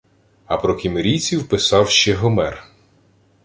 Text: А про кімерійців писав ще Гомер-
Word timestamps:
А 0.45 0.57
про 0.57 0.75
кімерійців 0.75 1.47
писав 1.47 1.89
ще 1.89 2.13
Гомер- 2.13 2.63